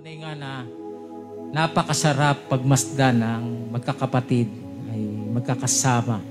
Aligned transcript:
Tunay 0.00 0.16
nga 0.16 0.32
na 0.32 0.64
napakasarap 1.52 2.48
pagmasdan 2.48 3.20
ng 3.20 3.44
magkakapatid 3.68 4.48
ay 4.88 5.00
magkakasama 5.36 6.24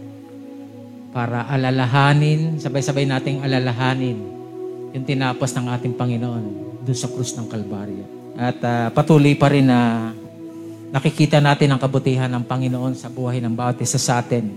para 1.14 1.46
alalahanin, 1.46 2.58
sabay-sabay 2.58 3.06
nating 3.06 3.46
alalahanin 3.46 4.18
yung 4.90 5.06
tinapos 5.06 5.54
ng 5.54 5.70
ating 5.70 5.94
Panginoon 5.94 6.46
doon 6.82 6.98
sa 6.98 7.14
krus 7.14 7.38
ng 7.38 7.46
Kalbaryo. 7.46 8.34
At 8.42 8.58
ah, 8.66 8.90
patuloy 8.90 9.38
pa 9.38 9.54
rin 9.54 9.70
na 9.70 10.10
nakikita 10.90 11.38
natin 11.38 11.70
ang 11.70 11.78
kabutihan 11.78 12.34
ng 12.34 12.50
Panginoon 12.50 12.98
sa 12.98 13.06
buhay 13.06 13.38
ng 13.38 13.54
bawat 13.54 13.86
isa 13.86 14.02
sa 14.02 14.18
atin. 14.18 14.50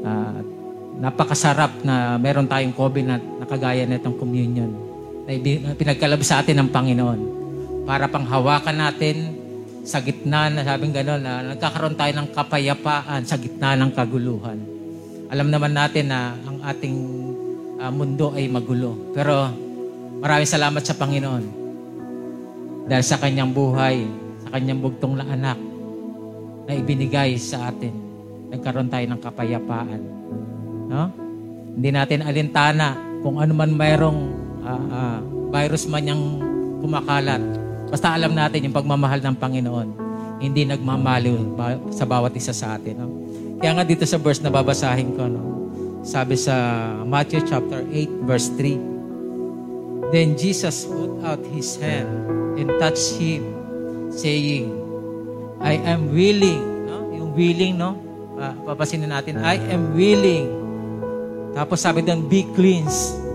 At 0.00 0.48
napakasarap 0.96 1.84
na 1.84 2.16
meron 2.16 2.48
tayong 2.48 2.72
covenant 2.72 3.20
na 3.36 3.44
kagaya 3.44 3.84
nitong 3.84 4.16
communion 4.16 4.72
na 5.28 5.76
pinagkalab 5.76 6.24
sa 6.24 6.40
atin 6.40 6.56
ng 6.64 6.72
Panginoon 6.72 7.37
para 7.88 8.04
panghawakan 8.04 8.76
natin 8.76 9.32
sa 9.80 10.04
gitna 10.04 10.52
na 10.52 10.60
sabing 10.60 10.92
gano'n 10.92 11.24
na 11.24 11.40
nagkakaroon 11.56 11.96
tayo 11.96 12.12
ng 12.20 12.28
kapayapaan 12.36 13.24
sa 13.24 13.40
gitna 13.40 13.72
ng 13.80 13.96
kaguluhan. 13.96 14.60
Alam 15.32 15.48
naman 15.48 15.72
natin 15.72 16.12
na 16.12 16.36
ang 16.44 16.60
ating 16.68 16.96
ah, 17.80 17.88
mundo 17.88 18.36
ay 18.36 18.44
magulo. 18.52 19.16
Pero 19.16 19.48
maraming 20.20 20.44
salamat 20.44 20.84
sa 20.84 21.00
Panginoon 21.00 21.44
dahil 22.92 23.04
sa 23.08 23.16
kanyang 23.16 23.56
buhay, 23.56 24.04
sa 24.44 24.52
kanyang 24.52 24.84
bugtong 24.84 25.16
na 25.16 25.24
anak 25.24 25.56
na 26.68 26.76
ibinigay 26.76 27.40
sa 27.40 27.72
atin. 27.72 27.96
Nagkaroon 28.52 28.92
tayo 28.92 29.08
ng 29.08 29.20
kapayapaan. 29.24 30.00
No? 30.92 31.08
Hindi 31.72 31.88
natin 31.88 32.20
alintana 32.20 33.00
kung 33.24 33.40
ano 33.40 33.56
man 33.56 33.72
mayroong 33.72 34.20
ah, 34.68 34.84
ah, 34.92 35.18
virus 35.56 35.88
man 35.88 36.04
yung 36.04 36.24
kumakalat. 36.84 37.67
Basta 37.88 38.12
alam 38.12 38.36
natin 38.36 38.68
yung 38.68 38.76
pagmamahal 38.76 39.24
ng 39.24 39.36
Panginoon. 39.36 39.88
Hindi 40.38 40.68
nagmamaliw 40.68 41.56
sa 41.90 42.04
bawat 42.04 42.36
isa 42.36 42.52
sa 42.52 42.76
atin. 42.76 42.94
No? 43.00 43.08
Kaya 43.58 43.74
nga 43.74 43.84
dito 43.84 44.06
sa 44.06 44.20
verse 44.20 44.38
na 44.44 44.52
babasahin 44.52 45.16
ko, 45.18 45.26
no? 45.26 45.42
sabi 46.06 46.38
sa 46.38 46.54
Matthew 47.02 47.42
chapter 47.48 47.82
8 47.82 48.28
verse 48.28 48.48
3, 48.54 50.14
Then 50.14 50.40
Jesus 50.40 50.88
put 50.88 51.20
out 51.20 51.42
his 51.52 51.76
hand 51.76 52.08
and 52.56 52.72
touched 52.80 53.20
him, 53.20 53.44
saying, 54.08 54.72
I 55.60 55.76
am 55.84 56.14
willing. 56.16 56.88
No? 56.88 57.12
Yung 57.12 57.30
willing, 57.36 57.76
no? 57.76 57.98
Pa 58.38 58.54
papasinin 58.72 59.10
natin, 59.10 59.42
I 59.42 59.60
am 59.68 59.92
willing. 59.92 60.48
Tapos 61.52 61.82
sabi 61.82 62.06
doon, 62.06 62.24
be 62.24 62.46
cleansed. 62.56 63.27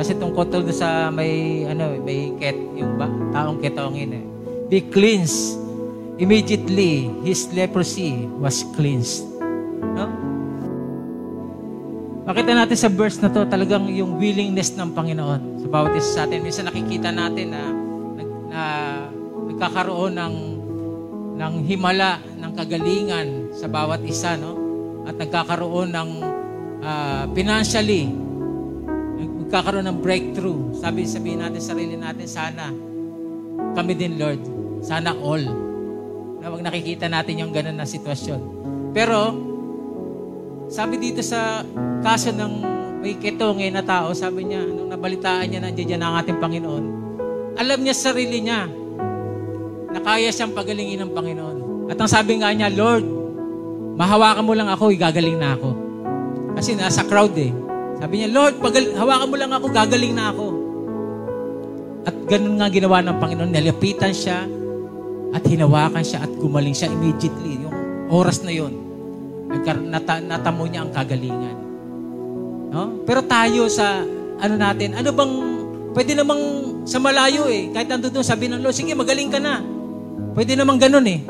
Kasi 0.00 0.16
tungkol 0.16 0.48
to 0.48 0.64
sa 0.72 1.12
may, 1.12 1.60
ano, 1.68 1.92
may 2.00 2.32
ket, 2.40 2.56
yung 2.72 2.96
ba, 2.96 3.04
taong 3.36 3.60
ketongin 3.60 4.16
eh. 4.16 4.24
Be 4.72 4.80
cleansed. 4.88 5.60
Immediately, 6.16 7.12
his 7.20 7.52
leprosy 7.52 8.24
was 8.40 8.64
cleansed. 8.72 9.28
No? 9.92 10.08
Makita 12.24 12.56
natin 12.56 12.80
sa 12.80 12.88
verse 12.88 13.20
na 13.20 13.28
to 13.28 13.44
talagang 13.44 13.92
yung 13.92 14.16
willingness 14.16 14.72
ng 14.72 14.96
Panginoon 14.96 15.60
sa 15.60 15.68
bawat 15.68 15.92
isa 15.92 16.10
sa 16.16 16.20
atin. 16.24 16.48
Minsan 16.48 16.72
nakikita 16.72 17.12
natin 17.12 17.52
na, 17.52 17.62
na, 18.16 18.22
na 18.48 18.62
nagkakaroon 19.52 20.16
ng 20.16 20.34
ng 21.36 21.54
himala, 21.68 22.24
ng 22.40 22.52
kagalingan 22.56 23.52
sa 23.52 23.68
bawat 23.68 24.00
isa, 24.08 24.40
no? 24.40 24.56
At 25.04 25.20
nagkakaroon 25.20 25.92
ng 25.92 26.10
ah, 26.84 27.28
financially, 27.36 28.29
nagkakaroon 29.50 29.82
ng 29.90 29.98
breakthrough. 29.98 30.70
Sabi 30.78 31.10
sabihin 31.10 31.42
natin 31.42 31.58
sa 31.58 31.74
sarili 31.74 31.98
natin, 31.98 32.26
sana 32.30 32.70
kami 33.74 33.98
din, 33.98 34.14
Lord. 34.14 34.38
Sana 34.78 35.10
all. 35.10 35.42
Na 36.38 36.54
wag 36.54 36.62
nakikita 36.62 37.10
natin 37.10 37.42
yung 37.42 37.50
ganun 37.50 37.74
na 37.74 37.82
sitwasyon. 37.82 38.40
Pero, 38.94 39.34
sabi 40.70 41.02
dito 41.02 41.18
sa 41.26 41.66
kaso 41.98 42.30
ng 42.30 42.52
may 43.02 43.18
ketongin 43.18 43.74
na 43.74 43.82
tao, 43.82 44.14
sabi 44.14 44.46
niya, 44.46 44.62
nung 44.62 44.86
nabalitaan 44.86 45.50
niya 45.50 45.58
na 45.58 45.74
nandiyan 45.74 45.98
ang 45.98 46.14
ating 46.22 46.38
Panginoon, 46.38 46.84
alam 47.58 47.78
niya 47.82 47.94
sa 47.98 48.14
sarili 48.14 48.46
niya 48.46 48.70
na 49.90 49.98
kaya 49.98 50.30
siyang 50.30 50.54
pagalingin 50.54 51.02
ng 51.02 51.10
Panginoon. 51.10 51.58
At 51.90 51.98
ang 51.98 52.06
sabi 52.06 52.38
nga 52.38 52.54
niya, 52.54 52.70
Lord, 52.70 53.02
mahawakan 53.98 54.46
mo 54.46 54.54
lang 54.54 54.70
ako, 54.70 54.94
igagaling 54.94 55.42
na 55.42 55.58
ako. 55.58 55.74
Kasi 56.54 56.78
nasa 56.78 57.02
crowd 57.02 57.34
eh. 57.34 57.50
Sabi 58.00 58.14
niya, 58.16 58.32
Lord, 58.32 58.64
pagal- 58.64 58.96
hawakan 58.96 59.28
mo 59.28 59.36
lang 59.36 59.52
ako, 59.52 59.66
gagaling 59.68 60.14
na 60.16 60.32
ako. 60.32 60.46
At 62.08 62.16
ganun 62.24 62.56
nga 62.56 62.72
ginawa 62.72 63.04
ng 63.04 63.16
Panginoon. 63.20 63.52
Nalapitan 63.52 64.16
siya 64.16 64.48
at 65.36 65.44
hinawakan 65.44 66.00
siya 66.00 66.24
at 66.24 66.32
gumaling 66.40 66.72
siya 66.72 66.88
immediately. 66.88 67.60
Yung 67.60 67.76
oras 68.08 68.40
na 68.40 68.50
nagkar- 69.50 69.84
nata- 69.84 70.24
natamo 70.24 70.64
niya 70.64 70.86
ang 70.86 70.92
kagalingan. 70.96 71.56
No? 72.70 73.02
Pero 73.04 73.20
tayo 73.26 73.66
sa 73.68 74.00
ano 74.40 74.54
natin, 74.56 74.96
ano 74.96 75.10
bang 75.12 75.32
pwede 75.92 76.16
namang 76.16 76.42
sa 76.86 76.96
malayo 77.02 77.50
eh, 77.50 77.68
kahit 77.74 77.90
nandun 77.90 78.14
doon, 78.14 78.24
sabi 78.24 78.48
ng 78.48 78.62
Lord, 78.62 78.72
sige 78.72 78.96
magaling 78.96 79.28
ka 79.28 79.42
na. 79.42 79.60
Pwede 80.32 80.56
namang 80.56 80.80
ganun 80.80 81.04
eh. 81.04 81.20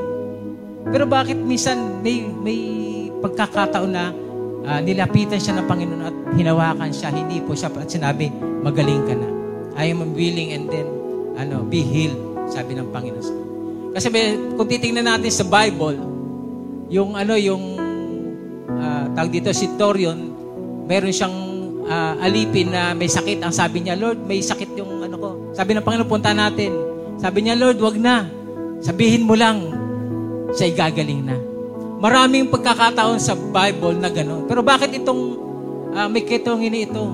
Pero 0.86 1.08
bakit 1.08 1.40
minsan 1.40 2.00
may, 2.04 2.22
may 2.22 2.60
pagkakataon 3.18 3.90
na 3.90 4.14
ah, 4.66 4.80
nilapitan 4.80 5.40
siya 5.40 5.56
ng 5.60 5.66
Panginoon 5.66 6.02
at 6.04 6.16
hinawakan 6.36 6.90
siya, 6.92 7.08
hindi 7.12 7.40
po 7.40 7.56
siya 7.56 7.72
at 7.72 7.88
sinabi, 7.88 8.28
magaling 8.60 9.04
ka 9.06 9.14
na. 9.16 9.28
I 9.78 9.94
am 9.94 10.02
willing 10.12 10.52
and 10.52 10.66
then 10.68 10.86
ano, 11.38 11.64
be 11.64 11.80
healed, 11.80 12.18
sabi 12.52 12.76
ng 12.76 12.90
Panginoon. 12.92 13.38
Kasi 13.90 14.06
may, 14.12 14.36
kung 14.54 14.68
titingnan 14.68 15.06
natin 15.06 15.32
sa 15.32 15.46
Bible, 15.46 15.98
yung 16.90 17.16
ano, 17.16 17.34
yung 17.38 17.78
ah, 18.76 19.06
tawag 19.16 19.32
dito 19.32 19.50
si 19.54 19.70
Torion, 19.78 20.18
meron 20.86 21.14
siyang 21.14 21.36
ah, 21.90 22.14
alipin 22.22 22.70
na 22.70 22.92
may 22.94 23.10
sakit. 23.10 23.42
Ang 23.42 23.54
sabi 23.54 23.82
niya, 23.82 23.98
Lord, 23.98 24.22
may 24.26 24.42
sakit 24.42 24.76
yung 24.78 25.02
ano 25.02 25.16
ko. 25.16 25.28
Sabi 25.56 25.74
ng 25.74 25.84
Panginoon, 25.86 26.10
punta 26.10 26.30
natin. 26.34 26.70
Sabi 27.18 27.44
niya, 27.46 27.58
Lord, 27.58 27.78
wag 27.82 27.96
na. 27.98 28.26
Sabihin 28.80 29.26
mo 29.26 29.36
lang, 29.36 29.60
siya 30.54 30.72
gagaling 30.88 31.22
na. 31.26 31.49
Maraming 32.00 32.48
pagkakataon 32.48 33.20
sa 33.20 33.36
Bible 33.36 34.00
na 34.00 34.08
gano'n. 34.08 34.48
Pero 34.48 34.64
bakit 34.64 34.88
itong 34.96 35.36
ah, 35.92 36.08
may 36.08 36.24
ketongin 36.24 36.72
na 36.72 36.80
ito, 36.88 37.04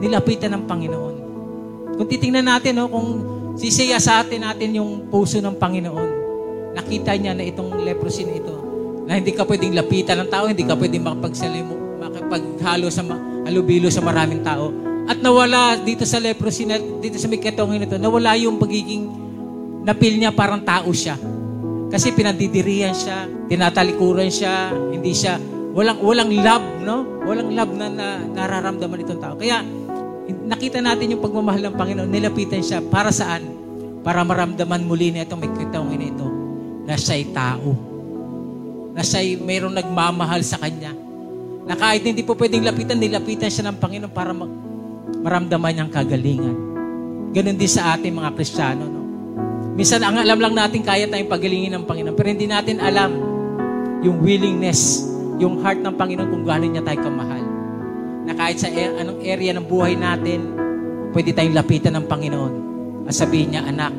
nilapitan 0.00 0.56
ng 0.56 0.64
Panginoon? 0.64 1.16
Kung 2.00 2.08
titingnan 2.08 2.48
natin, 2.48 2.80
no, 2.80 2.88
kung 2.88 3.08
sisiya 3.60 4.00
sa 4.00 4.24
atin 4.24 4.40
natin 4.40 4.80
yung 4.80 5.12
puso 5.12 5.44
ng 5.44 5.60
Panginoon, 5.60 6.10
nakita 6.72 7.12
niya 7.20 7.36
na 7.36 7.44
itong 7.44 7.84
leprosy 7.84 8.24
na 8.24 8.40
ito, 8.40 8.54
na 9.04 9.20
hindi 9.20 9.36
ka 9.36 9.44
pwedeng 9.44 9.76
lapitan 9.76 10.24
ng 10.24 10.30
tao, 10.32 10.48
hindi 10.48 10.64
ka 10.64 10.72
pwedeng 10.72 11.04
makapagsalimo, 11.04 12.00
makapaghalo 12.00 12.88
sa 12.88 13.04
halubilo 13.44 13.92
sa 13.92 14.00
maraming 14.00 14.40
tao. 14.40 14.72
At 15.04 15.20
nawala 15.20 15.76
dito 15.76 16.08
sa 16.08 16.16
leprosy, 16.16 16.64
na, 16.64 16.80
dito 16.80 17.20
sa 17.20 17.28
may 17.28 17.44
ketongin 17.44 17.84
ito, 17.84 18.00
nawala 18.00 18.40
yung 18.40 18.56
pagiging 18.56 19.04
napil 19.84 20.16
niya 20.16 20.32
parang 20.32 20.64
tao 20.64 20.88
siya. 20.96 21.20
Kasi 21.90 22.14
pinandidirihan 22.14 22.94
siya, 22.94 23.26
tinatalikuran 23.50 24.30
siya, 24.30 24.70
hindi 24.94 25.10
siya, 25.10 25.42
walang, 25.74 25.98
walang 25.98 26.30
love, 26.30 26.66
no? 26.86 27.02
Walang 27.26 27.50
love 27.50 27.72
na, 27.74 27.86
na 27.90 28.06
nararamdaman 28.30 29.02
itong 29.02 29.18
tao. 29.18 29.34
Kaya, 29.34 29.66
nakita 30.46 30.78
natin 30.78 31.18
yung 31.18 31.22
pagmamahal 31.22 31.66
ng 31.66 31.74
Panginoon, 31.74 32.06
nilapitan 32.06 32.62
siya. 32.62 32.78
Para 32.78 33.10
saan? 33.10 33.42
Para 34.06 34.22
maramdaman 34.22 34.86
muli 34.86 35.10
na 35.10 35.26
itong 35.26 35.42
may 35.42 35.50
na 35.50 36.06
ito, 36.06 36.26
na 36.86 36.94
siya'y 36.94 37.34
tao. 37.34 37.74
Na 38.94 39.02
siya'y 39.02 39.42
mayroong 39.42 39.74
nagmamahal 39.74 40.46
sa 40.46 40.62
Kanya. 40.62 40.94
Na 41.66 41.74
kahit 41.74 42.06
hindi 42.06 42.22
po 42.22 42.38
pwedeng 42.38 42.62
lapitan, 42.62 43.02
nilapitan 43.02 43.50
siya 43.50 43.66
ng 43.66 43.82
Panginoon 43.82 44.14
para 44.14 44.30
mag, 44.30 44.50
maramdaman 45.26 45.70
niyang 45.74 45.92
kagalingan. 45.92 46.56
Ganon 47.34 47.58
din 47.58 47.70
sa 47.70 47.98
ating 47.98 48.14
mga 48.14 48.30
Kristiyano, 48.38 48.86
no? 48.86 49.02
Minsan, 49.80 50.04
ang 50.04 50.20
alam 50.20 50.36
lang 50.36 50.52
natin, 50.52 50.84
kaya 50.84 51.08
tayong 51.08 51.32
pagalingin 51.32 51.72
ng 51.72 51.88
Panginoon. 51.88 52.12
Pero 52.12 52.28
hindi 52.28 52.44
natin 52.44 52.84
alam 52.84 53.16
yung 54.04 54.20
willingness, 54.20 55.08
yung 55.40 55.64
heart 55.64 55.80
ng 55.80 55.96
Panginoon 55.96 56.28
kung 56.28 56.44
gaano 56.44 56.68
niya 56.68 56.84
tayo 56.84 57.00
kamahal. 57.00 57.40
Na 58.28 58.36
kahit 58.36 58.60
sa 58.60 58.68
e- 58.68 59.00
anong 59.00 59.24
area 59.24 59.56
ng 59.56 59.64
buhay 59.64 59.96
natin, 59.96 60.52
pwede 61.16 61.32
tayong 61.32 61.56
lapitan 61.56 61.96
ng 61.96 62.04
Panginoon. 62.04 62.52
At 63.08 63.16
sabihin 63.16 63.56
niya, 63.56 63.64
anak, 63.64 63.96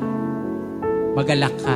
magalak 1.18 1.58
ka 1.58 1.74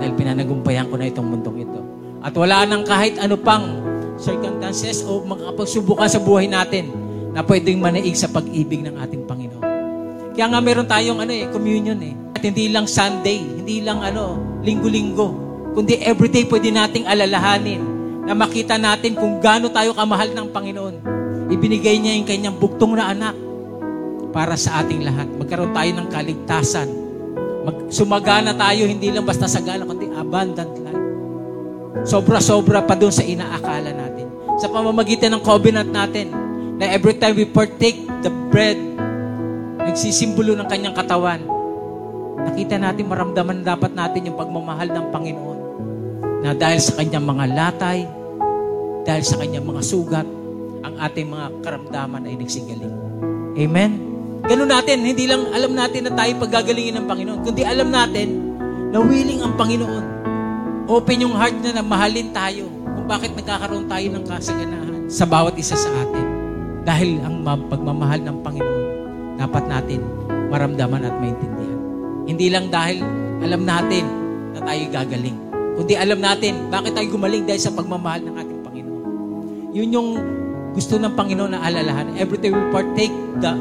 dahil 0.00 0.16
pinanagumpayan 0.16 0.88
ko 0.88 0.96
na 0.96 1.12
itong 1.12 1.28
mundong 1.28 1.68
ito. 1.68 1.80
At 2.24 2.32
wala 2.32 2.64
nang 2.64 2.88
kahit 2.88 3.20
ano 3.20 3.36
pang 3.36 3.84
circumstances 4.16 5.04
o 5.04 5.20
makakapagsubukan 5.28 6.08
sa 6.08 6.24
buhay 6.24 6.48
natin 6.48 6.88
na 7.36 7.44
pwedeng 7.44 7.84
manaig 7.84 8.16
sa 8.16 8.32
pag-ibig 8.32 8.80
ng 8.80 8.96
ating 8.96 9.28
Panginoon. 9.28 9.64
Kaya 10.32 10.56
nga 10.56 10.60
meron 10.64 10.88
tayong 10.88 11.20
ano 11.20 11.32
eh, 11.36 11.44
communion 11.52 12.00
eh. 12.00 12.16
At 12.40 12.48
hindi 12.48 12.72
lang 12.72 12.88
Sunday, 12.88 13.36
hindi 13.36 13.84
lang 13.84 14.00
ano, 14.00 14.40
linggo-linggo, 14.64 15.28
kundi 15.76 16.00
everyday 16.00 16.48
pwede 16.48 16.72
nating 16.72 17.04
alalahanin 17.04 17.84
na 18.24 18.32
makita 18.32 18.80
natin 18.80 19.12
kung 19.12 19.44
gaano 19.44 19.68
tayo 19.68 19.92
kamahal 19.92 20.32
ng 20.32 20.48
Panginoon. 20.48 20.96
Ibinigay 21.52 22.00
niya 22.00 22.16
yung 22.16 22.24
kanyang 22.24 22.56
bugtong 22.56 22.96
na 22.96 23.12
anak 23.12 23.36
para 24.32 24.56
sa 24.56 24.80
ating 24.80 25.04
lahat. 25.04 25.28
Magkaroon 25.36 25.76
tayo 25.76 25.90
ng 25.92 26.08
kaligtasan 26.08 26.88
Mag, 27.60 27.92
sumagana 27.92 28.56
tayo, 28.56 28.88
hindi 28.88 29.12
lang 29.12 29.28
basta 29.28 29.44
sagana, 29.44 29.84
kundi 29.84 30.08
abundant 30.16 30.72
life. 30.80 31.04
Sobra-sobra 32.08 32.80
pa 32.80 32.96
doon 32.96 33.12
sa 33.12 33.20
inaakala 33.20 33.92
natin. 33.92 34.32
Sa 34.56 34.72
pamamagitan 34.72 35.36
ng 35.36 35.42
covenant 35.44 35.92
natin, 35.92 36.32
na 36.80 36.88
every 36.88 37.12
time 37.20 37.36
we 37.36 37.44
partake 37.44 38.00
the 38.24 38.32
bread, 38.48 38.80
nagsisimbolo 39.84 40.56
ng 40.56 40.68
kanyang 40.72 40.96
katawan, 40.96 41.44
nakita 42.46 42.76
natin, 42.80 43.04
maramdaman 43.10 43.66
dapat 43.66 43.92
natin 43.92 44.30
yung 44.30 44.38
pagmamahal 44.38 44.88
ng 44.88 45.06
Panginoon. 45.12 45.58
Na 46.40 46.56
dahil 46.56 46.80
sa 46.80 46.96
kanyang 46.96 47.26
mga 47.26 47.44
latay, 47.52 47.98
dahil 49.04 49.24
sa 49.24 49.36
kanyang 49.40 49.66
mga 49.66 49.82
sugat, 49.84 50.28
ang 50.80 50.94
ating 50.96 51.28
mga 51.28 51.46
karamdaman 51.60 52.24
ay 52.24 52.34
nagsigaling. 52.40 52.96
Amen? 53.60 53.90
Ganun 54.48 54.70
natin, 54.72 55.04
hindi 55.04 55.28
lang 55.28 55.52
alam 55.52 55.76
natin 55.76 56.08
na 56.08 56.12
tayo 56.16 56.32
paggagalingin 56.40 56.96
ng 56.96 57.06
Panginoon, 57.06 57.40
kundi 57.44 57.60
alam 57.60 57.92
natin 57.92 58.28
na 58.90 58.98
willing 58.98 59.44
ang 59.44 59.54
Panginoon. 59.54 60.04
Open 60.90 61.22
yung 61.22 61.36
heart 61.36 61.60
na 61.60 61.78
na 61.78 61.84
mahalin 61.84 62.32
tayo 62.32 62.66
kung 62.66 63.06
bakit 63.06 63.36
nagkakaroon 63.36 63.86
tayo 63.86 64.06
ng 64.10 64.24
kasaganahan 64.26 65.06
sa 65.06 65.28
bawat 65.28 65.54
isa 65.60 65.76
sa 65.76 65.90
atin. 65.92 66.26
Dahil 66.82 67.20
ang 67.20 67.44
pagmamahal 67.68 68.24
ng 68.24 68.36
Panginoon, 68.40 68.84
dapat 69.36 69.64
natin 69.68 70.00
maramdaman 70.48 71.04
at 71.04 71.14
maintindihan. 71.20 71.59
Hindi 72.28 72.46
lang 72.52 72.68
dahil 72.68 73.00
alam 73.40 73.62
natin 73.64 74.04
na 74.56 74.60
tayo 74.66 74.82
gagaling, 74.92 75.36
kundi 75.78 75.94
alam 75.96 76.20
natin 76.20 76.68
bakit 76.68 76.92
tayo 76.92 77.06
gumaling 77.08 77.46
dahil 77.46 77.62
sa 77.62 77.72
pagmamahal 77.72 78.20
ng 78.26 78.34
ating 78.36 78.60
Panginoon. 78.66 79.02
Yun 79.72 79.88
yung 79.94 80.08
gusto 80.70 80.98
ng 80.98 81.14
Panginoon 81.14 81.52
na 81.54 81.60
alalahan. 81.62 82.14
Every 82.14 82.38
time 82.38 82.54
we 82.54 82.64
partake 82.70 83.14
the, 83.42 83.52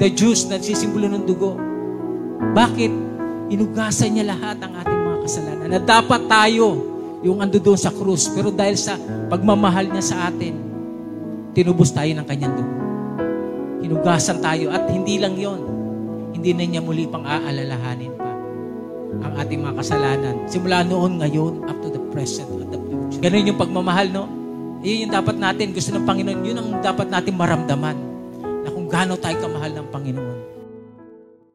the 0.00 0.08
juice 0.12 0.44
na 0.48 0.60
sisimbolo 0.60 1.08
ng 1.08 1.24
dugo. 1.24 1.56
Bakit? 2.52 2.92
Inugasan 3.52 4.16
niya 4.16 4.32
lahat 4.32 4.60
ang 4.60 4.72
ating 4.80 5.00
mga 5.04 5.18
kasalanan. 5.24 5.66
Na 5.68 5.80
dapat 5.80 6.20
tayo 6.28 6.66
yung 7.24 7.40
ando 7.40 7.56
doon 7.56 7.80
sa 7.80 7.92
krus. 7.92 8.28
Pero 8.32 8.52
dahil 8.52 8.76
sa 8.76 8.96
pagmamahal 9.32 9.88
niya 9.88 10.04
sa 10.04 10.16
atin, 10.28 10.52
tinubos 11.56 11.92
tayo 11.92 12.12
ng 12.12 12.26
kanyang 12.28 12.54
dugo. 12.56 12.74
Hinugasan 13.84 14.40
tayo. 14.40 14.72
At 14.72 14.88
hindi 14.88 15.20
lang 15.20 15.36
yon 15.36 15.73
Hindi 16.34 16.50
na 16.50 16.64
niya 16.66 16.82
muli 16.82 17.06
pang 17.06 17.22
aalalahanin 17.22 18.12
pa 18.18 18.32
ang 19.22 19.34
ating 19.38 19.62
mga 19.62 19.74
kasalanan. 19.78 20.34
Simula 20.50 20.82
noon, 20.82 21.22
ngayon, 21.22 21.62
up 21.70 21.78
to 21.78 21.88
the 21.94 22.02
present, 22.10 22.50
at 22.58 22.68
the 22.74 22.78
future. 22.82 23.22
Ganun 23.22 23.48
yung 23.54 23.60
pagmamahal, 23.60 24.10
no? 24.10 24.26
Iyon 24.84 25.08
yung 25.08 25.14
dapat 25.14 25.38
natin, 25.38 25.72
gusto 25.72 25.94
ng 25.94 26.04
Panginoon, 26.04 26.40
yun 26.44 26.58
ang 26.58 26.70
dapat 26.82 27.08
natin 27.08 27.38
maramdaman 27.38 27.96
na 28.66 28.68
kung 28.68 28.90
gaano 28.90 29.14
tayo 29.16 29.38
kamahal 29.38 29.72
ng 29.72 29.86
Panginoon. 29.88 30.53